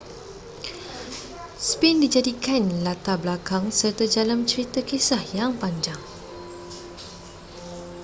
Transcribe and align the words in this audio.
sphinx 1.67 1.99
dijadikan 2.03 2.63
latar 2.85 3.17
belakang 3.23 3.63
serta 3.79 4.05
jalan 4.15 4.41
cerita 4.49 4.79
kisah 4.89 5.21
yang 5.39 5.51
panjang 5.61 6.01